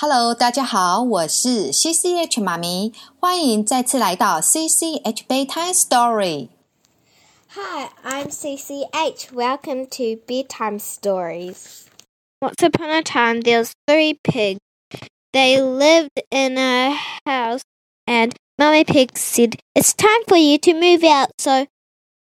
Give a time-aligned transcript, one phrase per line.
[0.00, 9.32] Hello，大家好，我是 CCH 妈咪，欢迎再次来到 CCH Bedtime Story。Hi, I'm CCH.
[9.32, 11.86] Welcome to Bedtime Stories.
[12.42, 14.58] Once upon a time, there was three pigs.
[15.32, 16.94] They lived in a
[17.24, 17.62] house,
[18.06, 21.64] and Mummy Pig said, "It's time for you to move out." So,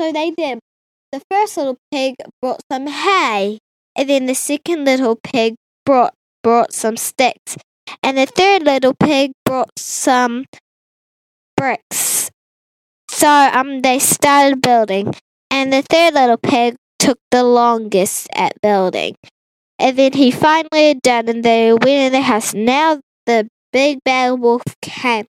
[0.01, 0.61] so they did.
[1.11, 3.59] The first little pig brought some hay,
[3.97, 7.57] and then the second little pig brought brought some sticks,
[8.04, 10.46] and the third little pig brought some
[11.58, 12.32] bricks.
[13.10, 15.14] So um they started building,
[15.52, 19.16] and the third little pig took the longest at building.
[19.80, 22.54] And then he finally done, and they went in the house.
[22.54, 25.26] Now the big bad wolf came,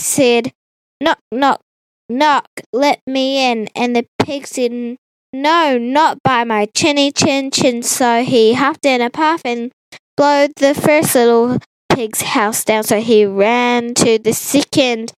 [0.00, 0.52] said,
[1.00, 1.60] "Knock, knock,
[2.08, 4.96] knock, let me in." And the pig said,
[5.32, 9.72] "No, not by my chinny chin chin." So he huffed in a puff and
[10.16, 11.58] blew the first little
[11.98, 12.84] pig's house down.
[12.84, 15.12] So he ran to the second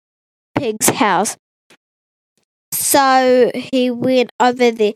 [0.57, 1.37] pig's house.
[2.71, 4.93] So he went over there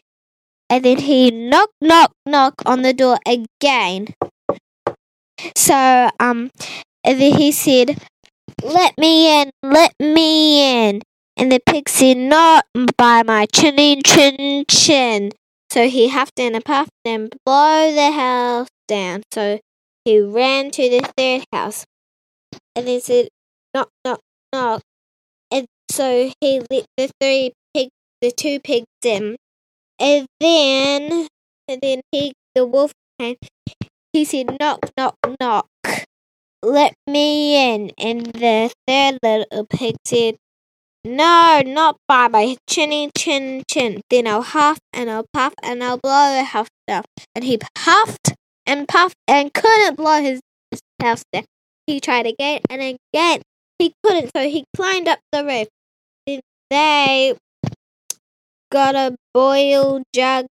[0.67, 4.15] and then he knock knock knock on the door again.
[5.55, 6.49] So um
[7.03, 8.01] and then he said,
[8.63, 11.03] Let me in, let me in
[11.37, 12.65] and the pig said, Not
[12.97, 15.33] by my chinny chin chin.
[15.69, 19.21] So he huffed and puffed and blew the house down.
[19.31, 19.59] So
[20.05, 21.85] he ran to the third house
[22.75, 23.27] and then said,
[23.73, 24.21] Knock, knock,
[24.53, 24.81] knock.
[25.51, 29.35] And so he let the three pigs, the two pigs in.
[29.99, 31.27] And then,
[31.67, 33.35] and then he, the wolf came.
[34.13, 35.67] He said, "Knock, knock, knock,
[36.63, 40.35] let me in." And the third little pig said,
[41.03, 45.97] "No, not by my chinny chin chin." Then I'll huff and I'll puff and I'll
[45.97, 47.03] blow the house down.
[47.35, 48.33] And he puffed
[48.65, 50.41] and puffed and couldn't blow his
[51.01, 51.45] house down.
[51.87, 52.81] He tried again and
[53.13, 53.41] again.
[53.79, 55.67] He couldn't, so he climbed up the roof.
[56.25, 57.35] Then they
[58.71, 60.47] got a boil jug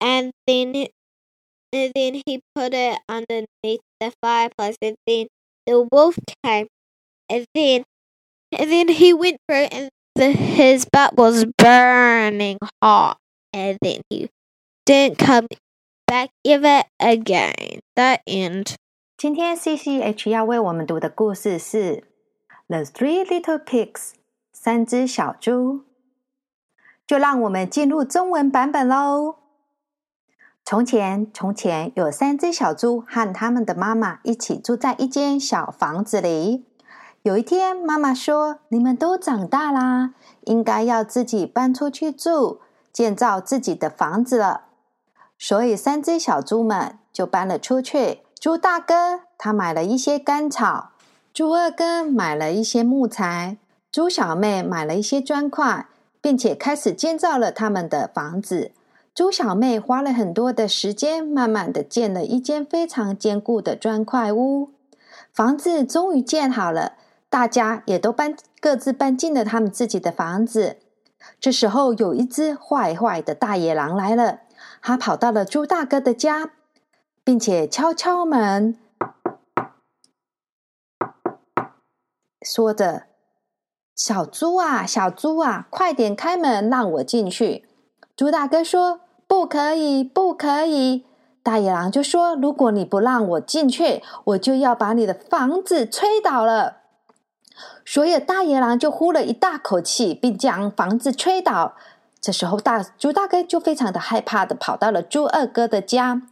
[0.00, 0.86] and then
[1.72, 5.26] and then he put it underneath the fireplace and then
[5.66, 6.66] the wolf came
[7.30, 7.84] and then
[8.52, 13.18] and then he went through and the, his butt was burning hot
[13.52, 14.28] and then he
[14.86, 15.46] didn't come
[16.12, 17.80] back ever again.
[17.94, 18.74] The end.
[19.16, 21.78] 今天 CCH 要为我们读的故事是
[22.68, 23.92] 《The Three Little Pigs》
[24.52, 25.84] 三只小猪。
[27.06, 29.36] 就让我们进入中文版本喽。
[30.62, 36.66] 从前，从前有三只小猪和他们的妈妈一起住在一间小房子里。
[37.22, 40.12] 有一天，妈妈说：“你们都长大啦，
[40.42, 42.60] 应该要自己搬出去住，
[42.92, 44.64] 建造自己的房子了。”
[45.42, 48.20] 所以，三只小猪们就搬了出去。
[48.38, 50.90] 猪大哥他买了一些干草，
[51.34, 53.56] 猪二哥买了一些木材，
[53.90, 55.88] 猪小妹买了一些砖块。
[56.22, 58.70] 并且开始建造了他们的房子。
[59.12, 64.70] 猪小妹花了很多的时间，慢慢的建了一间非常坚固的砖块屋。
[65.34, 66.92] 房子终于建好了，
[67.28, 70.76] 大家也都搬，各自搬进了他们自己的房子。
[71.40, 74.38] 这时候，有一只坏坏的大野狼来了，
[74.82, 76.50] 他跑到了猪大哥的家，
[77.22, 78.76] 并且敲敲门，
[82.42, 83.04] 说着。
[83.94, 87.68] 小猪啊，小猪啊，快点开门，让我进去。
[88.16, 91.04] 猪大哥说：“不可以，不可以。”
[91.44, 96.78] 大野狼就说：“如果你不让我进去，我就要把你的房子吹倒了。”
[97.84, 101.76] 所以大野狼就呼了一大口气，并将房子吹倒。
[102.22, 106.22] 这时候大猪大哥就非常的害怕的跑到了猪二哥的家。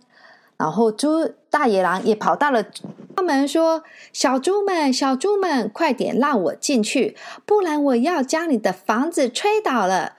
[0.56, 2.64] 然后猪大野狼也跑到了
[3.16, 10.16] 他们说：“小猪们，小猪们，快点让我进去，不然我要将你的房子吹倒了。”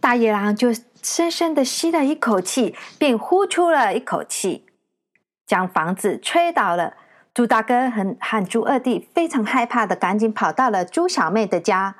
[0.00, 0.68] 大野狼就
[1.02, 4.64] 深深的吸了一口气，并呼出了一口气，
[5.46, 6.94] 将房子吹倒了。
[7.34, 11.96] 猪大哥和和猪二弟非常害怕的，赶紧跑到了猪小妹的家。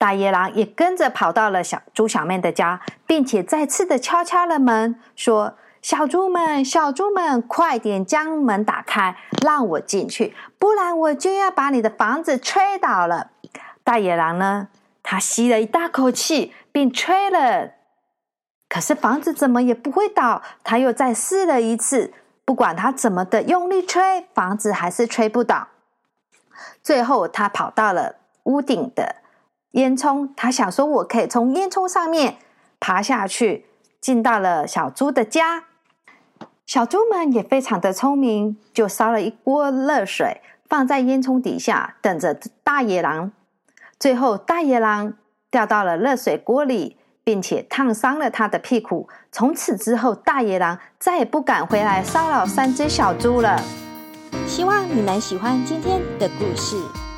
[0.00, 5.58] 大野狼也跟着跑到了小猪小妹的家，并且再次的敲敲了门，说。
[5.82, 13.30] 小猪们，小猪们，快点将门打开，让我进去，不然我就要把你的房子吹倒了。
[13.82, 14.68] 大野狼呢？
[15.02, 17.70] 他吸了一大口气，并吹了，
[18.68, 20.42] 可是房子怎么也不会倒。
[20.62, 22.12] 他又再试了一次，
[22.44, 25.68] 不管他怎么的用力吹，房子还是吹不倒。
[26.82, 29.16] 最后，他跑到了屋顶的
[29.72, 32.38] 烟囱，他想说：“我可以从烟囱上面
[32.80, 33.66] 爬下去，
[34.00, 35.64] 进到了小猪的家。”
[36.66, 43.32] 小猪们也非常的聪明，就烧了一锅热水，放在烟囱底下，等着大野狼。
[43.98, 45.14] 最后，大野狼
[45.50, 49.08] 掉到了热水锅里，并且烫伤了他的屁股。
[49.32, 53.60] 从此之后，大野狼再也不敢回来骚扰三只小猪了。
[54.46, 57.09] 希望你能喜欢今天的故事。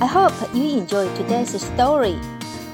[0.00, 2.16] I hope you enjoy today's story.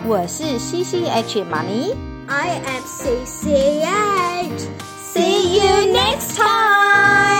[0.06, 1.94] 我是 C C H 妈咪。
[2.28, 4.68] I am C C H.
[5.14, 7.35] See you next time.